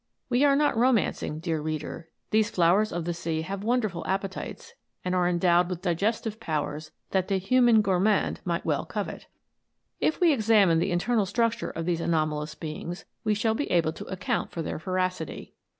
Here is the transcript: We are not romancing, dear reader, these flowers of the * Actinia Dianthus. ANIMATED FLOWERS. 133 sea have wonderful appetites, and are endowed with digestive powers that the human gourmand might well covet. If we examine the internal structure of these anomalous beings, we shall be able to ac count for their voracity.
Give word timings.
We 0.29 0.43
are 0.43 0.55
not 0.55 0.75
romancing, 0.75 1.37
dear 1.39 1.61
reader, 1.61 2.09
these 2.31 2.49
flowers 2.49 2.91
of 2.91 3.05
the 3.05 3.11
* 3.11 3.11
Actinia 3.11 3.13
Dianthus. 3.13 3.21
ANIMATED 3.21 3.21
FLOWERS. 3.21 3.23
133 3.23 3.37
sea 3.37 3.41
have 3.49 3.63
wonderful 3.63 4.07
appetites, 4.07 4.73
and 5.05 5.13
are 5.15 5.29
endowed 5.29 5.69
with 5.69 5.81
digestive 5.83 6.39
powers 6.39 6.91
that 7.11 7.27
the 7.27 7.37
human 7.37 7.81
gourmand 7.83 8.39
might 8.43 8.65
well 8.65 8.85
covet. 8.87 9.27
If 9.99 10.19
we 10.19 10.33
examine 10.33 10.79
the 10.79 10.91
internal 10.91 11.27
structure 11.27 11.69
of 11.69 11.85
these 11.85 12.01
anomalous 12.01 12.55
beings, 12.55 13.05
we 13.23 13.35
shall 13.35 13.53
be 13.53 13.69
able 13.69 13.93
to 13.93 14.07
ac 14.09 14.17
count 14.21 14.49
for 14.49 14.63
their 14.63 14.79
voracity. 14.79 15.53